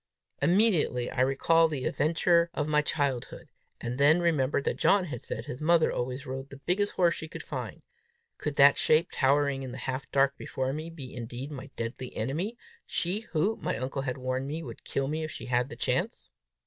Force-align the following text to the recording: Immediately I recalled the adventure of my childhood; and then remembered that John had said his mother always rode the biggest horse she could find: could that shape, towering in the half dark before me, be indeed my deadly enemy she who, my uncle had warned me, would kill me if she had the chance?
Immediately 0.41 1.11
I 1.11 1.21
recalled 1.21 1.69
the 1.69 1.85
adventure 1.85 2.49
of 2.55 2.67
my 2.67 2.81
childhood; 2.81 3.49
and 3.79 3.99
then 3.99 4.19
remembered 4.19 4.63
that 4.63 4.77
John 4.77 5.05
had 5.05 5.21
said 5.21 5.45
his 5.45 5.61
mother 5.61 5.91
always 5.91 6.25
rode 6.25 6.49
the 6.49 6.57
biggest 6.57 6.93
horse 6.93 7.13
she 7.13 7.27
could 7.27 7.43
find: 7.43 7.83
could 8.39 8.55
that 8.55 8.79
shape, 8.79 9.09
towering 9.11 9.61
in 9.61 9.71
the 9.71 9.77
half 9.77 10.09
dark 10.09 10.35
before 10.37 10.73
me, 10.73 10.89
be 10.89 11.13
indeed 11.13 11.51
my 11.51 11.67
deadly 11.75 12.15
enemy 12.15 12.57
she 12.87 13.27
who, 13.33 13.57
my 13.57 13.77
uncle 13.77 14.01
had 14.01 14.17
warned 14.17 14.47
me, 14.47 14.63
would 14.63 14.83
kill 14.85 15.07
me 15.07 15.23
if 15.23 15.29
she 15.29 15.45
had 15.45 15.69
the 15.69 15.75
chance? 15.75 16.31